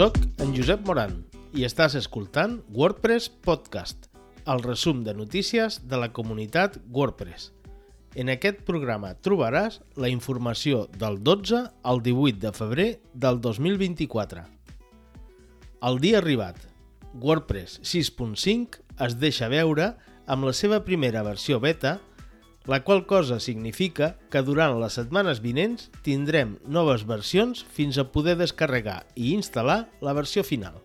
Soc 0.00 0.16
en 0.40 0.54
Josep 0.56 0.86
Moran 0.88 1.10
i 1.52 1.66
estàs 1.66 1.92
escoltant 1.98 2.54
WordPress 2.72 3.26
Podcast, 3.44 4.06
el 4.48 4.62
resum 4.64 5.02
de 5.04 5.12
notícies 5.12 5.76
de 5.90 5.98
la 6.00 6.08
comunitat 6.16 6.78
WordPress. 6.88 7.50
En 8.16 8.30
aquest 8.32 8.62
programa 8.64 9.10
trobaràs 9.20 9.76
la 10.00 10.08
informació 10.08 10.86
del 10.96 11.20
12 11.20 11.60
al 11.92 12.00
18 12.06 12.40
de 12.46 12.54
febrer 12.56 12.88
del 13.12 13.42
2024. 13.44 14.46
El 15.90 16.00
dia 16.00 16.24
arribat. 16.24 16.56
WordPress 17.12 17.82
6.5 17.84 18.80
es 19.04 19.20
deixa 19.20 19.52
veure 19.52 19.90
amb 20.24 20.48
la 20.48 20.56
seva 20.56 20.80
primera 20.88 21.20
versió 21.28 21.60
beta 21.60 21.98
la 22.66 22.82
qual 22.84 23.06
cosa 23.06 23.40
significa 23.40 24.16
que 24.30 24.42
durant 24.44 24.76
les 24.80 24.98
setmanes 24.98 25.40
vinents 25.40 25.88
tindrem 26.04 26.58
noves 26.66 27.06
versions 27.08 27.64
fins 27.64 27.98
a 27.98 28.10
poder 28.12 28.36
descarregar 28.36 29.04
i 29.16 29.32
instal·lar 29.34 29.86
la 30.04 30.14
versió 30.16 30.44
final. 30.44 30.76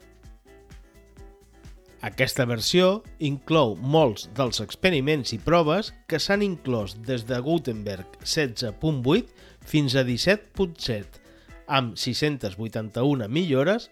Aquesta 2.06 2.46
versió 2.46 3.02
inclou 3.18 3.74
molts 3.76 4.28
dels 4.38 4.62
experiments 4.62 5.34
i 5.34 5.40
proves 5.42 5.90
que 6.08 6.20
s'han 6.22 6.44
inclòs 6.46 6.94
des 7.08 7.26
de 7.26 7.40
Gutenberg 7.42 8.20
16.8 8.22 9.32
fins 9.66 9.96
a 9.98 10.06
17.7, 10.06 11.22
amb 11.66 11.98
681 11.98 13.28
millores, 13.28 13.90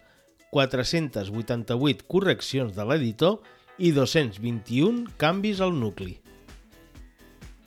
488 0.54 2.06
correccions 2.06 2.76
de 2.76 2.86
l'editor 2.86 3.40
i 3.82 3.90
221 3.90 5.08
canvis 5.18 5.58
al 5.64 5.74
nucli. 5.74 6.23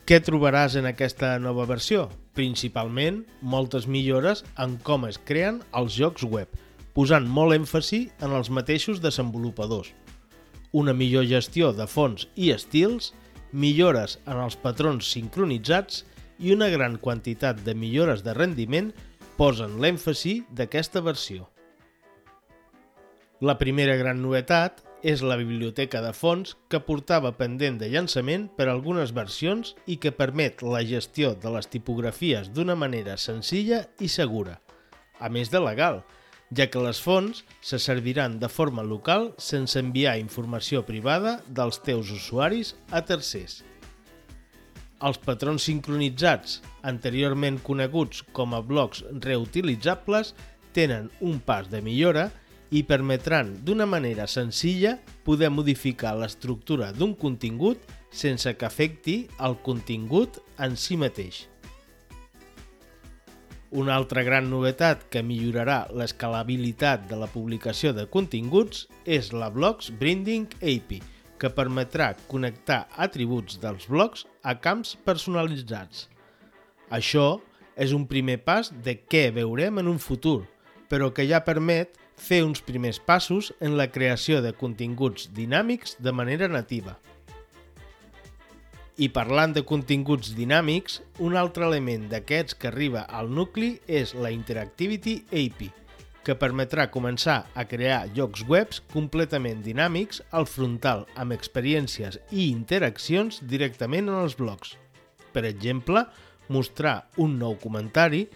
Què 0.08 0.22
trobaràs 0.24 0.72
en 0.80 0.86
aquesta 0.88 1.34
nova 1.36 1.66
versió? 1.68 2.06
Principalment, 2.32 3.18
moltes 3.44 3.84
millores 3.84 4.40
en 4.64 4.78
com 4.80 5.02
es 5.04 5.18
creen 5.28 5.58
els 5.76 5.98
jocs 6.00 6.24
web, 6.24 6.48
posant 6.96 7.26
molt 7.28 7.52
èmfasi 7.58 7.98
en 8.24 8.32
els 8.38 8.48
mateixos 8.48 9.02
desenvolupadors. 9.04 9.90
Una 10.72 10.94
millor 10.96 11.28
gestió 11.28 11.74
de 11.76 11.84
fons 11.84 12.24
i 12.40 12.48
estils, 12.56 13.10
millores 13.52 14.16
en 14.24 14.40
els 14.46 14.56
patrons 14.56 15.12
sincronitzats 15.12 16.06
i 16.40 16.56
una 16.56 16.70
gran 16.72 16.96
quantitat 16.96 17.60
de 17.68 17.76
millores 17.76 18.24
de 18.24 18.32
rendiment 18.32 18.94
posen 19.36 19.76
l'èmfasi 19.76 20.38
d'aquesta 20.48 21.04
versió. 21.04 21.50
La 23.44 23.60
primera 23.60 24.00
gran 24.00 24.24
novetat 24.24 24.87
és 25.02 25.22
la 25.22 25.36
biblioteca 25.38 26.00
de 26.02 26.12
fons 26.16 26.56
que 26.70 26.80
portava 26.82 27.30
pendent 27.38 27.78
de 27.78 27.88
llançament 27.92 28.48
per 28.56 28.68
algunes 28.68 29.12
versions 29.14 29.74
i 29.86 29.98
que 30.02 30.14
permet 30.14 30.62
la 30.62 30.82
gestió 30.86 31.34
de 31.38 31.52
les 31.54 31.70
tipografies 31.70 32.50
d'una 32.54 32.74
manera 32.74 33.16
senzilla 33.16 33.84
i 34.00 34.08
segura, 34.08 34.58
a 35.20 35.28
més 35.28 35.50
de 35.50 35.60
legal, 35.62 36.02
ja 36.50 36.66
que 36.72 36.82
les 36.82 37.00
fonts 37.00 37.44
se 37.60 37.78
serviran 37.78 38.38
de 38.40 38.48
forma 38.48 38.82
local 38.82 39.32
sense 39.38 39.78
enviar 39.78 40.18
informació 40.18 40.82
privada 40.86 41.38
dels 41.46 41.80
teus 41.84 42.10
usuaris 42.10 42.74
a 42.90 43.04
tercers. 43.04 43.62
Els 44.98 45.18
patrons 45.22 45.62
sincronitzats, 45.62 46.58
anteriorment 46.82 47.60
coneguts 47.62 48.24
com 48.34 48.56
a 48.56 48.62
blocs 48.64 49.04
reutilitzables, 49.22 50.34
tenen 50.74 51.06
un 51.20 51.38
pas 51.38 51.68
de 51.70 51.82
millora 51.84 52.28
i 52.30 52.47
i 52.70 52.82
permetran 52.84 53.54
d'una 53.64 53.86
manera 53.86 54.26
senzilla 54.28 54.98
poder 55.24 55.50
modificar 55.50 56.14
l'estructura 56.16 56.90
d'un 56.92 57.14
contingut 57.16 57.80
sense 58.10 58.52
que 58.56 58.66
afecti 58.66 59.16
el 59.40 59.56
contingut 59.64 60.40
en 60.58 60.76
si 60.76 60.96
mateix. 61.00 61.46
Una 63.70 63.98
altra 64.00 64.22
gran 64.24 64.48
novetat 64.48 65.02
que 65.12 65.20
millorarà 65.20 65.82
l'escalabilitat 65.92 67.04
de 67.10 67.18
la 67.20 67.28
publicació 67.28 67.92
de 67.92 68.06
continguts 68.08 68.86
és 69.04 69.28
la 69.36 69.50
Blogs 69.52 69.90
Branding 69.92 70.48
API, 70.56 71.02
que 71.38 71.50
permetrà 71.52 72.14
connectar 72.30 72.86
atributs 72.96 73.60
dels 73.60 73.84
blogs 73.88 74.24
a 74.42 74.56
camps 74.58 74.96
personalitzats. 75.04 76.08
Això 76.88 77.38
és 77.76 77.92
un 77.92 78.08
primer 78.10 78.40
pas 78.42 78.72
de 78.72 78.96
què 79.04 79.28
veurem 79.36 79.78
en 79.84 79.92
un 79.92 80.00
futur, 80.02 80.48
però 80.88 81.12
que 81.12 81.28
ja 81.28 81.44
permet 81.44 81.92
fer 82.18 82.42
uns 82.44 82.60
primers 82.60 82.98
passos 82.98 83.52
en 83.60 83.76
la 83.78 83.88
creació 83.94 84.42
de 84.44 84.52
continguts 84.52 85.30
dinàmics 85.34 85.96
de 86.02 86.12
manera 86.12 86.48
nativa. 86.50 86.98
I 88.98 89.06
parlant 89.14 89.52
de 89.54 89.62
continguts 89.62 90.32
dinàmics, 90.34 90.98
un 91.22 91.36
altre 91.38 91.68
element 91.68 92.08
d'aquests 92.10 92.56
que 92.58 92.66
arriba 92.72 93.04
al 93.06 93.30
nucli 93.30 93.76
és 93.86 94.10
la 94.18 94.32
Interactivity 94.34 95.20
API, 95.30 95.68
que 96.26 96.34
permetrà 96.36 96.88
començar 96.90 97.44
a 97.54 97.64
crear 97.70 98.00
llocs 98.16 98.42
webs 98.50 98.82
completament 98.92 99.62
dinàmics 99.62 100.18
al 100.34 100.48
frontal 100.50 101.06
amb 101.14 101.32
experiències 101.36 102.18
i 102.28 102.50
interaccions 102.50 103.38
directament 103.46 104.10
en 104.10 104.18
els 104.18 104.34
blocs. 104.36 104.74
Per 105.32 105.46
exemple, 105.46 106.02
mostrar 106.48 107.06
un 107.16 107.38
nou 107.38 107.54
comentari, 107.62 108.26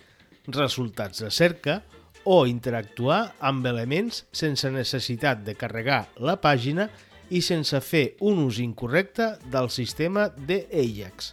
resultats 0.46 1.20
de 1.26 1.28
cerca 1.34 1.82
o 2.24 2.46
interactuar 2.46 3.34
amb 3.40 3.66
elements 3.66 4.24
sense 4.32 4.70
necessitat 4.70 5.42
de 5.46 5.54
carregar 5.58 6.06
la 6.18 6.38
pàgina 6.40 6.88
i 7.32 7.40
sense 7.42 7.80
fer 7.80 8.16
un 8.20 8.42
ús 8.44 8.58
incorrecte 8.60 9.32
del 9.50 9.70
sistema 9.70 10.28
d'Ajax. 10.28 11.32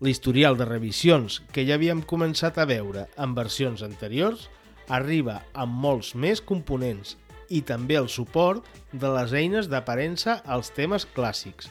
L'historial 0.00 0.56
de 0.56 0.64
revisions 0.64 1.42
que 1.52 1.66
ja 1.68 1.76
havíem 1.76 2.00
començat 2.08 2.56
a 2.56 2.64
veure 2.64 3.04
en 3.20 3.34
versions 3.36 3.82
anteriors 3.84 4.46
arriba 4.88 5.42
amb 5.52 5.76
molts 5.82 6.14
més 6.14 6.40
components 6.40 7.18
i 7.50 7.60
també 7.66 7.98
el 8.00 8.08
suport 8.08 8.64
de 8.92 9.10
les 9.12 9.34
eines 9.36 9.68
d'aparença 9.68 10.38
als 10.46 10.72
temes 10.72 11.04
clàssics, 11.14 11.68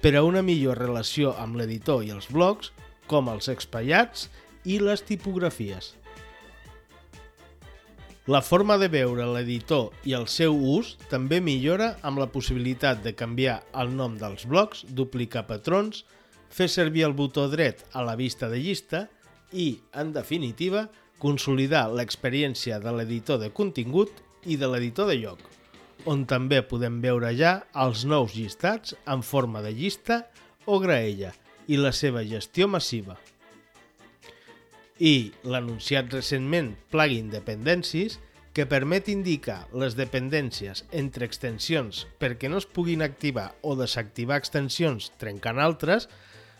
per 0.00 0.14
a 0.14 0.22
una 0.22 0.44
millor 0.44 0.78
relació 0.78 1.34
amb 1.40 1.58
l'editor 1.58 2.04
i 2.04 2.12
els 2.14 2.30
blocs, 2.30 2.70
com 3.08 3.28
els 3.32 3.50
expaiats 3.52 4.28
i 4.64 4.78
les 4.78 5.02
tipografies. 5.02 5.94
La 8.26 8.40
forma 8.40 8.78
de 8.80 8.86
veure 8.88 9.26
l'editor 9.28 9.90
i 10.08 10.14
el 10.16 10.22
seu 10.32 10.54
ús 10.56 10.94
també 11.10 11.42
millora 11.44 11.90
amb 12.08 12.22
la 12.22 12.26
possibilitat 12.32 13.02
de 13.04 13.12
canviar 13.12 13.58
el 13.82 13.90
nom 13.98 14.14
dels 14.16 14.46
blocs, 14.48 14.80
duplicar 14.88 15.42
patrons, 15.44 16.06
fer 16.48 16.70
servir 16.72 17.04
el 17.04 17.12
botó 17.12 17.44
dret 17.52 17.82
a 17.92 18.00
la 18.00 18.14
vista 18.16 18.48
de 18.48 18.62
llista 18.64 19.02
i, 19.52 19.74
en 19.92 20.14
definitiva, 20.16 20.86
consolidar 21.20 21.90
l'experiència 21.92 22.80
de 22.80 22.96
l'editor 22.96 23.42
de 23.44 23.52
contingut 23.52 24.24
i 24.48 24.56
de 24.56 24.72
l'editor 24.72 25.12
de 25.12 25.18
lloc, 25.20 25.44
on 26.08 26.24
també 26.24 26.62
podem 26.64 27.02
veure 27.04 27.28
ja 27.36 27.58
els 27.84 28.06
nous 28.08 28.32
llistats 28.32 28.96
en 29.04 29.20
forma 29.20 29.60
de 29.60 29.76
llista 29.76 30.22
o 30.64 30.80
graella 30.80 31.36
i 31.68 31.76
la 31.76 31.92
seva 31.92 32.24
gestió 32.24 32.72
massiva 32.72 33.20
i 35.04 35.34
l'anunciat 35.44 36.08
recentment 36.14 36.70
plugin 36.88 37.28
Dependencies 37.28 38.16
que 38.56 38.64
permet 38.70 39.10
indicar 39.12 39.64
les 39.76 39.98
dependències 39.98 40.84
entre 40.96 41.26
extensions 41.28 42.04
perquè 42.22 42.48
no 42.48 42.60
es 42.62 42.64
puguin 42.64 43.02
activar 43.04 43.50
o 43.60 43.74
desactivar 43.76 44.38
extensions 44.40 45.10
trencant 45.20 45.60
altres, 45.60 46.08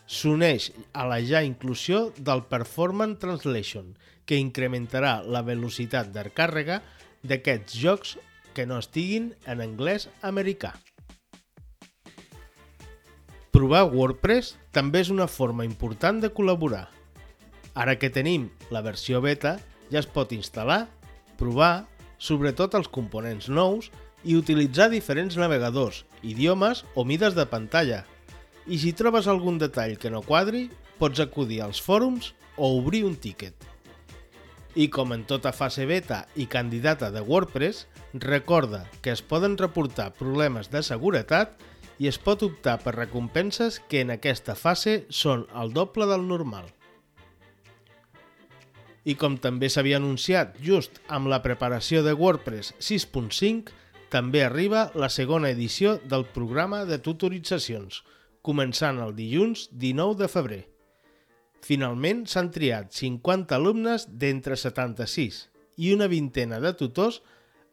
s'uneix 0.05 0.69
a 0.93 1.07
la 1.09 1.21
ja 1.25 1.41
inclusió 1.41 2.11
del 2.17 2.43
Performance 2.51 3.17
Translation, 3.23 3.95
que 4.29 4.37
incrementarà 4.37 5.21
la 5.23 5.41
velocitat 5.47 6.11
de 6.13 6.27
càrrega 6.35 6.81
d'aquests 7.25 7.79
jocs 7.81 8.17
que 8.53 8.67
no 8.69 8.77
estiguin 8.77 9.31
en 9.49 9.63
anglès 9.63 10.05
americà. 10.21 10.75
Provar 13.55 13.85
WordPress 13.87 14.53
també 14.75 15.01
és 15.01 15.09
una 15.09 15.29
forma 15.31 15.65
important 15.65 16.19
de 16.21 16.29
col·laborar. 16.29 16.89
Ara 17.75 17.97
que 17.99 18.09
tenim 18.09 18.49
la 18.71 18.81
versió 18.81 19.19
beta, 19.21 19.57
ja 19.91 19.99
es 19.99 20.07
pot 20.07 20.31
instal·lar, 20.31 20.85
provar, 21.39 21.85
sobretot 22.17 22.75
els 22.79 22.87
components 22.87 23.49
nous, 23.51 23.91
i 24.25 24.37
utilitzar 24.39 24.89
diferents 24.89 25.37
navegadors, 25.37 26.05
idiomes 26.23 26.83
o 26.95 27.05
mides 27.05 27.35
de 27.37 27.45
pantalla. 27.45 28.05
I 28.65 28.79
si 28.81 28.95
trobes 28.97 29.27
algun 29.29 29.59
detall 29.61 29.99
que 30.01 30.09
no 30.09 30.23
quadri, 30.25 30.69
pots 30.97 31.21
acudir 31.21 31.61
als 31.61 31.81
fòrums 31.83 32.31
o 32.57 32.71
obrir 32.79 33.03
un 33.05 33.19
tiquet. 33.19 33.53
I 34.75 34.89
com 34.91 35.13
en 35.15 35.23
tota 35.27 35.53
fase 35.55 35.85
beta 35.87 36.25
i 36.35 36.47
candidata 36.51 37.11
de 37.11 37.21
WordPress, 37.21 37.85
recorda 38.13 38.85
que 39.03 39.11
es 39.11 39.21
poden 39.21 39.59
reportar 39.59 40.13
problemes 40.15 40.71
de 40.71 40.81
seguretat 40.83 41.59
i 41.99 42.09
es 42.09 42.17
pot 42.19 42.43
optar 42.43 42.79
per 42.83 42.95
recompenses 42.95 43.79
que 43.87 44.01
en 44.03 44.11
aquesta 44.15 44.55
fase 44.55 45.03
són 45.09 45.45
el 45.55 45.71
doble 45.75 46.07
del 46.09 46.25
normal. 46.27 46.67
I 49.05 49.13
com 49.21 49.37
també 49.37 49.69
s'havia 49.69 49.99
anunciat 50.01 50.55
just 50.65 50.97
amb 51.13 51.29
la 51.29 51.41
preparació 51.45 52.01
de 52.03 52.15
WordPress 52.17 52.73
6.5, 52.81 53.69
també 54.09 54.43
arriba 54.45 54.89
la 54.95 55.09
segona 55.13 55.51
edició 55.53 55.97
del 56.09 56.25
programa 56.33 56.83
de 56.89 56.97
tutoritzacions, 56.97 58.01
començant 58.41 59.01
el 59.01 59.13
dilluns 59.17 59.67
19 59.71 60.17
de 60.21 60.29
febrer. 60.31 60.63
Finalment 61.65 62.25
s'han 62.29 62.51
triat 62.53 62.93
50 62.93 63.55
alumnes 63.57 64.05
d'entre 64.09 64.57
76 64.57 65.39
i 65.81 65.93
una 65.93 66.07
vintena 66.07 66.59
de 66.61 66.73
tutors 66.77 67.21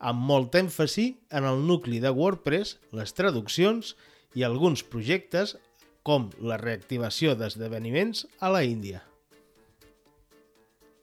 amb 0.00 0.24
molt 0.28 0.56
èmfasi 0.58 1.06
en 1.30 1.46
el 1.46 1.62
nucli 1.68 2.00
de 2.02 2.10
WordPress, 2.10 2.78
les 2.90 3.14
traduccions 3.14 3.94
i 4.34 4.44
alguns 4.48 4.82
projectes 4.82 5.56
com 6.02 6.30
la 6.40 6.58
reactivació 6.58 7.36
d'esdeveniments 7.38 8.26
a 8.40 8.50
la 8.50 8.64
Índia. 8.66 9.04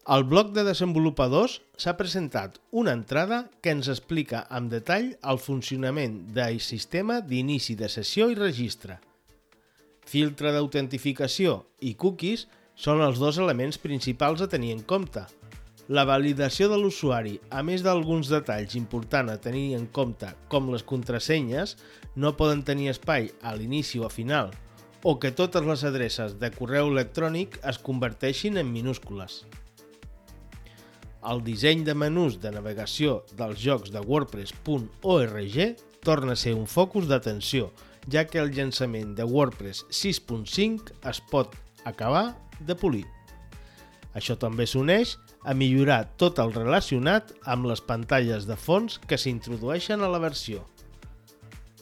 Al 0.05 0.23
bloc 0.23 0.53
de 0.55 0.63
desenvolupadors 0.63 1.59
s'ha 1.77 1.95
presentat 1.97 2.57
una 2.71 2.93
entrada 2.97 3.43
que 3.61 3.73
ens 3.75 3.89
explica 3.91 4.45
amb 4.49 4.71
detall 4.71 5.11
el 5.33 5.41
funcionament 5.43 6.21
del 6.33 6.61
sistema 6.63 7.19
d'inici 7.21 7.75
de 7.75 7.89
sessió 7.89 8.29
i 8.31 8.37
registre. 8.39 8.99
Filtre 10.05 10.53
d'autentificació 10.55 11.59
i 11.81 11.93
cookies 11.93 12.47
són 12.75 13.03
els 13.05 13.19
dos 13.19 13.37
elements 13.37 13.77
principals 13.77 14.41
a 14.41 14.49
tenir 14.49 14.71
en 14.77 14.87
compte– 14.87 15.27
la 15.89 16.03
validació 16.05 16.67
de 16.69 16.77
l'usuari, 16.77 17.39
a 17.49 17.63
més 17.65 17.81
d'alguns 17.81 18.27
detalls 18.29 18.75
importants 18.77 19.33
a 19.33 19.39
tenir 19.41 19.73
en 19.73 19.87
compte, 19.89 20.27
com 20.53 20.67
les 20.69 20.83
contrasenyes, 20.85 21.73
no 22.13 22.35
poden 22.37 22.61
tenir 22.67 22.91
espai 22.91 23.31
a 23.41 23.55
l'inici 23.57 23.97
o 23.97 24.05
a 24.05 24.11
final, 24.13 24.51
o 25.01 25.15
que 25.17 25.31
totes 25.33 25.65
les 25.65 25.85
adreces 25.89 26.35
de 26.37 26.51
correu 26.53 26.91
electrònic 26.93 27.57
es 27.73 27.81
converteixin 27.81 28.61
en 28.61 28.69
minúscules. 28.69 29.39
El 31.27 31.42
disseny 31.44 31.83
de 31.83 31.95
menús 31.98 32.38
de 32.39 32.51
navegació 32.56 33.19
dels 33.36 33.60
jocs 33.60 33.92
de 33.92 34.00
WordPress.org 34.00 35.57
torna 36.06 36.31
a 36.31 36.39
ser 36.39 36.54
un 36.56 36.68
focus 36.68 37.10
d'atenció, 37.10 37.74
ja 38.07 38.24
que 38.24 38.39
el 38.39 38.54
llançament 38.56 39.18
de 39.18 39.25
WordPress 39.27 39.83
6.5 39.92 40.94
es 41.12 41.19
pot 41.31 41.57
acabar 41.83 42.38
de 42.63 42.75
polir. 42.75 43.06
Això 44.16 44.38
també 44.39 44.66
s'uneix 44.68 45.18
a 45.44 45.54
millorar 45.54 46.06
tot 46.19 46.39
el 46.39 46.54
relacionat 46.56 47.33
amb 47.44 47.68
les 47.68 47.83
pantalles 47.83 48.48
de 48.48 48.56
fons 48.56 48.98
que 49.07 49.19
s'introdueixen 49.19 50.01
a 50.01 50.10
la 50.12 50.24
versió. 50.24 50.63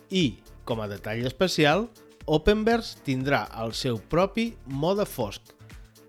I, 0.10 0.40
com 0.66 0.82
a 0.82 0.90
detall 0.90 1.26
especial, 1.30 1.88
Openverse 2.28 2.98
tindrà 3.06 3.46
el 3.64 3.72
seu 3.72 4.02
propi 4.12 4.50
mode 4.68 5.06
fosc, 5.08 5.54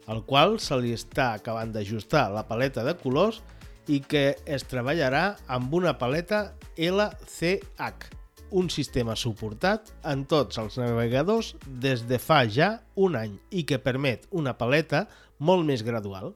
el 0.08 0.24
qual 0.24 0.56
se 0.60 0.76
li 0.80 0.94
està 0.96 1.32
acabant 1.36 1.72
d'ajustar 1.74 2.28
la 2.32 2.46
paleta 2.48 2.84
de 2.86 2.96
colors 3.00 3.42
i 3.88 4.00
que 4.04 4.36
es 4.44 4.64
treballarà 4.68 5.38
amb 5.48 5.74
una 5.76 5.94
paleta 6.00 6.54
LCH, 6.76 8.08
un 8.50 8.68
sistema 8.72 9.16
suportat 9.16 9.92
en 10.08 10.24
tots 10.28 10.60
els 10.60 10.78
navegadors 10.80 11.54
des 11.84 12.04
de 12.08 12.18
fa 12.20 12.42
ja 12.48 12.78
un 12.96 13.16
any 13.16 13.36
i 13.50 13.64
que 13.68 13.80
permet 13.80 14.24
una 14.30 14.56
paleta 14.56 15.06
molt 15.38 15.66
més 15.68 15.84
gradual. 15.84 16.32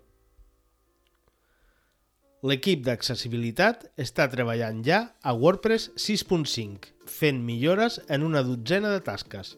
L'equip 2.42 2.82
d'accessibilitat 2.82 3.84
està 4.02 4.26
treballant 4.28 4.80
ja 4.82 5.04
a 5.22 5.32
WordPress 5.32 5.92
6.5, 5.94 6.90
fent 7.06 7.38
millores 7.46 8.00
en 8.10 8.24
una 8.26 8.42
dotzena 8.42 8.90
de 8.90 8.98
tasques. 9.06 9.54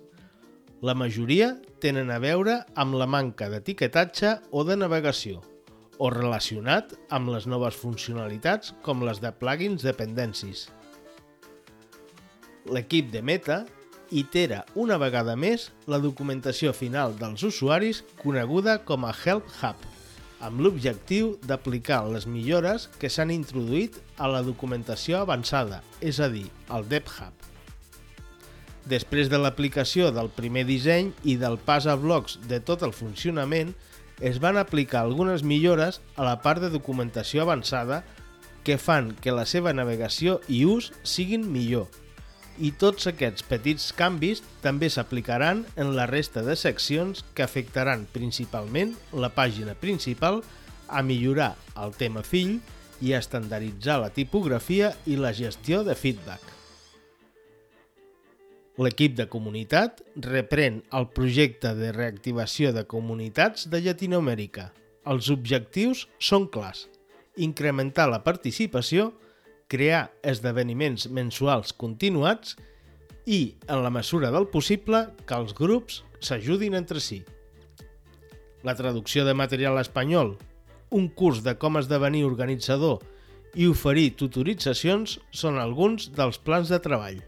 La 0.85 0.93
majoria 0.93 1.55
tenen 1.81 2.11
a 2.13 2.19
veure 2.21 2.59
amb 2.77 2.99
la 3.01 3.07
manca 3.09 3.47
d'etiquetatge 3.49 4.35
o 4.53 4.65
de 4.69 4.75
navegació, 4.77 5.39
o 5.97 6.11
relacionat 6.13 6.91
amb 7.09 7.31
les 7.33 7.47
noves 7.49 7.79
funcionalitats 7.81 8.75
com 8.85 9.01
les 9.07 9.23
de 9.23 9.31
plugins 9.33 9.87
dependencies. 9.87 10.67
L'equip 12.69 13.09
de 13.15 13.23
Meta 13.25 13.63
itera 14.13 14.61
una 14.75 14.99
vegada 15.01 15.39
més 15.41 15.71
la 15.89 16.03
documentació 16.05 16.75
final 16.77 17.17
dels 17.23 17.47
usuaris 17.49 18.03
coneguda 18.21 18.77
com 18.85 19.09
a 19.09 19.15
Help 19.15 19.49
Hub 19.63 19.89
amb 20.45 20.61
l'objectiu 20.61 21.33
d'aplicar 21.49 22.03
les 22.13 22.29
millores 22.29 22.91
que 23.01 23.09
s'han 23.09 23.33
introduït 23.33 23.97
a 24.21 24.29
la 24.29 24.45
documentació 24.45 25.25
avançada, 25.25 25.81
és 26.05 26.21
a 26.21 26.29
dir, 26.29 26.51
al 26.69 26.85
DevHub. 26.93 27.44
Després 28.91 29.31
de 29.33 29.41
l'aplicació 29.41 30.11
del 30.13 30.29
primer 30.29 30.67
disseny 30.69 31.13
i 31.25 31.39
del 31.41 31.57
pas 31.57 31.87
a 31.89 31.97
blocs 31.97 32.37
de 32.49 32.61
tot 32.61 32.85
el 32.85 32.93
funcionament, 32.93 33.73
es 34.21 34.39
van 34.41 34.59
aplicar 34.61 35.03
algunes 35.03 35.43
millores 35.43 36.01
a 36.17 36.27
la 36.27 36.39
part 36.43 36.63
de 36.63 36.71
documentació 36.71 37.43
avançada 37.43 38.05
que 38.65 38.79
fan 38.79 39.13
que 39.21 39.35
la 39.35 39.45
seva 39.49 39.73
navegació 39.77 40.39
i 40.49 40.65
ús 40.69 40.93
siguin 41.03 41.49
millor 41.53 41.89
i 42.59 42.71
tots 42.79 43.09
aquests 43.11 43.45
petits 43.49 43.89
canvis 43.99 44.43
també 44.63 44.89
s'aplicaran 44.91 45.65
en 45.81 45.95
la 45.97 46.07
resta 46.07 46.45
de 46.47 46.55
seccions 46.57 47.25
que 47.35 47.43
afectaran 47.43 48.07
principalment 48.13 48.95
la 49.13 49.33
pàgina 49.35 49.75
principal 49.75 50.43
a 50.89 51.03
millorar 51.03 51.55
el 51.83 51.95
tema 51.99 52.23
fill 52.23 52.61
i 53.03 53.13
a 53.13 53.19
estandarditzar 53.19 53.99
la 54.01 54.13
tipografia 54.15 54.95
i 55.07 55.19
la 55.19 55.35
gestió 55.35 55.83
de 55.85 55.97
feedback. 55.99 56.41
L'equip 58.75 59.12
de 59.15 59.29
comunitat 59.31 60.00
reprèn 60.19 60.81
el 60.99 61.05
projecte 61.15 61.71
de 61.79 61.93
reactivació 61.94 62.73
de 62.75 62.82
comunitats 62.91 63.69
de 63.71 63.79
Llatinoamèrica. 63.85 64.73
Els 65.06 65.29
objectius 65.31 66.09
són 66.19 66.49
clars. 66.50 66.88
Incrementar 67.38 68.09
la 68.11 68.25
participació 68.26 69.12
crear 69.71 70.09
esdeveniments 70.23 71.06
mensuals 71.09 71.73
continuats 71.73 72.56
i, 73.26 73.56
en 73.69 73.82
la 73.85 73.93
mesura 73.94 74.31
del 74.35 74.49
possible, 74.53 75.06
que 75.26 75.38
els 75.38 75.55
grups 75.56 76.03
s'ajudin 76.21 76.75
entre 76.79 77.00
si. 77.00 77.23
La 78.65 78.75
traducció 78.75 79.25
de 79.25 79.35
material 79.35 79.79
espanyol, 79.81 80.35
un 80.91 81.09
curs 81.09 81.43
de 81.47 81.55
com 81.59 81.79
esdevenir 81.81 82.25
organitzador 82.26 83.00
i 83.55 83.69
oferir 83.71 84.17
tutoritzacions 84.19 85.19
són 85.31 85.61
alguns 85.62 86.11
dels 86.17 86.43
plans 86.43 86.75
de 86.75 86.81
treball. 86.82 87.23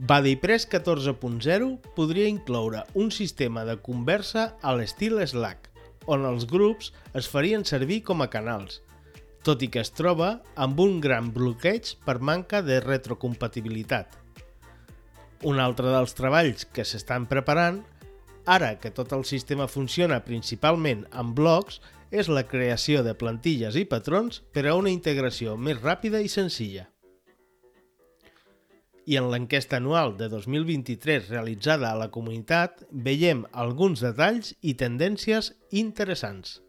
BuddyPress 0.00 0.64
14.0 0.70 1.78
podria 1.94 2.26
incloure 2.26 2.86
un 2.94 3.10
sistema 3.12 3.66
de 3.68 3.74
conversa 3.84 4.54
a 4.64 4.72
l'estil 4.72 5.18
Slack, 5.20 5.66
on 6.08 6.22
els 6.24 6.46
grups 6.48 6.86
es 7.20 7.26
farien 7.28 7.66
servir 7.68 7.98
com 8.08 8.24
a 8.24 8.30
canals, 8.32 8.78
tot 9.44 9.60
i 9.60 9.68
que 9.68 9.82
es 9.84 9.92
troba 9.92 10.30
amb 10.56 10.80
un 10.80 11.02
gran 11.04 11.28
bloqueig 11.34 11.90
per 12.06 12.16
manca 12.16 12.62
de 12.64 12.78
retrocompatibilitat. 12.80 14.16
Un 15.44 15.60
altre 15.60 15.92
dels 15.92 16.16
treballs 16.16 16.64
que 16.72 16.86
s'estan 16.88 17.26
preparant, 17.28 17.82
ara 18.48 18.78
que 18.80 18.94
tot 18.96 19.12
el 19.12 19.26
sistema 19.28 19.66
funciona 19.68 20.22
principalment 20.24 21.04
amb 21.12 21.36
blocs, 21.36 21.76
és 22.08 22.32
la 22.32 22.46
creació 22.48 23.04
de 23.04 23.12
plantilles 23.12 23.76
i 23.76 23.84
patrons 23.84 24.40
per 24.48 24.64
a 24.64 24.78
una 24.80 24.88
integració 24.88 25.58
més 25.60 25.76
ràpida 25.84 26.24
i 26.24 26.32
senzilla. 26.32 26.88
I 29.10 29.16
en 29.18 29.26
l'enquesta 29.32 29.80
anual 29.80 30.12
de 30.14 30.28
2023 30.30 31.32
realitzada 31.32 31.88
a 31.90 31.98
la 31.98 32.12
comunitat 32.14 32.84
veiem 33.06 33.40
alguns 33.58 34.04
detalls 34.04 34.52
i 34.62 34.76
tendències 34.78 35.48
interessants. 35.74 36.60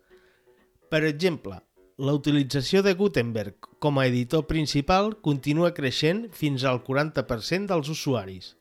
Per 0.89 1.03
exemple, 1.05 1.59
la 2.01 2.15
utilització 2.17 2.81
de 2.81 2.95
Gutenberg 2.97 3.67
com 3.83 3.99
a 4.01 4.07
editor 4.09 4.47
principal 4.49 5.11
continua 5.21 5.69
creixent 5.77 6.23
fins 6.33 6.65
al 6.65 6.81
40% 6.87 7.69
dels 7.69 7.91
usuaris. 7.93 8.55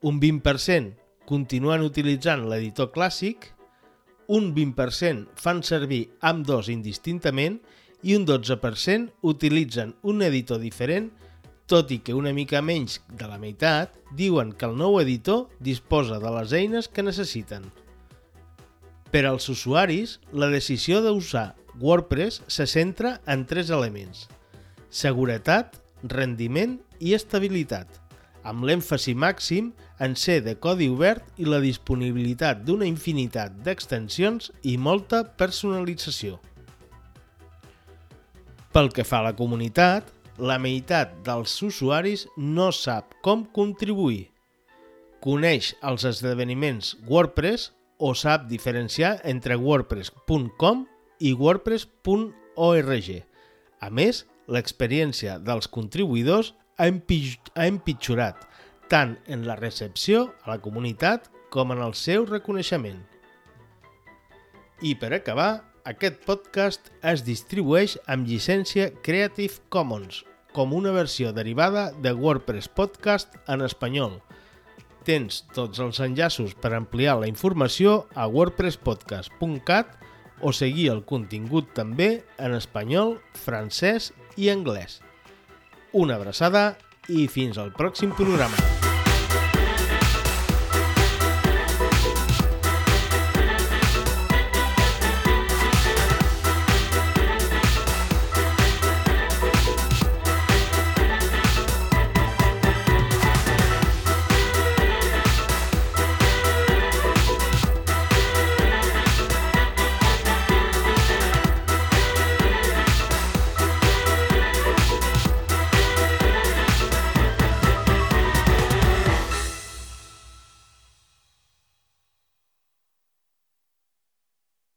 Un 0.00 0.16
20% 0.22 0.94
continuen 1.28 1.84
utilitzant 1.84 2.46
l'editor 2.48 2.88
clàssic, 2.94 3.50
un 4.32 4.54
20% 4.56 5.36
fan 5.44 5.60
servir 5.60 6.06
amb 6.24 6.48
dos 6.48 6.72
indistintament 6.72 7.60
i 8.00 8.16
un 8.16 8.24
12% 8.24 9.28
utilitzen 9.28 9.92
un 10.00 10.24
editor 10.24 10.62
diferent, 10.64 11.12
tot 11.66 11.90
i 11.94 11.98
que 12.04 12.14
una 12.14 12.32
mica 12.36 12.60
menys 12.62 12.98
de 13.08 13.28
la 13.28 13.38
meitat 13.40 13.94
diuen 14.16 14.52
que 14.52 14.68
el 14.68 14.76
nou 14.76 14.98
editor 15.00 15.48
disposa 15.58 16.20
de 16.20 16.32
les 16.36 16.52
eines 16.52 16.88
que 16.88 17.04
necessiten. 17.06 17.64
Per 19.10 19.24
als 19.26 19.48
usuaris, 19.48 20.18
la 20.32 20.50
decisió 20.50 21.00
d'usar 21.00 21.54
WordPress 21.80 22.42
se 22.46 22.66
centra 22.66 23.20
en 23.26 23.46
tres 23.46 23.70
elements. 23.70 24.28
Seguretat, 24.90 25.80
rendiment 26.02 26.78
i 27.00 27.14
estabilitat, 27.16 27.88
amb 28.44 28.66
l'èmfasi 28.68 29.14
màxim 29.16 29.72
en 30.04 30.14
ser 30.20 30.40
de 30.44 30.56
codi 30.60 30.90
obert 30.92 31.26
i 31.40 31.48
la 31.48 31.62
disponibilitat 31.62 32.62
d'una 32.66 32.86
infinitat 32.86 33.56
d'extensions 33.64 34.50
i 34.62 34.76
molta 34.76 35.24
personalització. 35.24 36.38
Pel 38.74 38.90
que 38.90 39.06
fa 39.06 39.22
a 39.22 39.28
la 39.30 39.36
comunitat, 39.38 40.10
la 40.38 40.58
meitat 40.58 41.12
dels 41.26 41.54
usuaris 41.62 42.26
no 42.36 42.70
sap 42.72 43.14
com 43.22 43.44
contribuir. 43.54 44.30
Coneix 45.24 45.72
els 45.82 46.04
esdeveniments 46.04 46.94
WordPress 47.08 47.70
o 47.98 48.12
sap 48.18 48.48
diferenciar 48.50 49.20
entre 49.24 49.56
wordpress.com 49.56 50.84
i 51.20 51.32
wordpress.org. 51.32 53.08
A 53.80 53.90
més, 53.90 54.24
l'experiència 54.48 55.38
dels 55.38 55.68
contribuïdors 55.70 56.52
ha, 56.76 56.88
empitjorat 56.88 58.44
tant 58.90 59.16
en 59.26 59.46
la 59.46 59.56
recepció 59.56 60.34
a 60.44 60.54
la 60.54 60.60
comunitat 60.60 61.30
com 61.54 61.72
en 61.72 61.80
el 61.80 61.94
seu 61.94 62.26
reconeixement. 62.26 62.98
I 64.82 64.96
per 64.98 65.14
acabar, 65.14 65.62
Aquest 65.84 66.22
podcast 66.24 66.86
es 67.04 67.20
distribueix 67.26 67.98
amb 68.08 68.24
llicència 68.24 68.86
Creative 69.04 69.58
Commons, 69.68 70.22
com 70.56 70.70
una 70.72 70.94
versió 70.96 71.28
derivada 71.36 71.90
de 72.00 72.14
WordPress 72.16 72.70
Podcast 72.72 73.34
en 73.52 73.60
espanyol. 73.66 74.14
Tens 75.04 75.42
tots 75.52 75.82
els 75.84 76.00
enllaços 76.00 76.54
per 76.56 76.72
ampliar 76.72 77.18
la 77.20 77.28
informació 77.28 78.06
a 78.16 78.24
wordpresspodcast.cat 78.32 79.92
o 80.40 80.54
seguir 80.56 80.88
el 80.94 81.04
contingut 81.04 81.74
també 81.76 82.22
en 82.38 82.56
espanyol, 82.56 83.18
francès 83.36 84.14
i 84.40 84.48
anglès. 84.48 85.02
Una 85.92 86.16
abraçada 86.16 86.78
i 87.12 87.28
fins 87.28 87.60
al 87.60 87.76
pròxim 87.76 88.16
programa. 88.16 88.73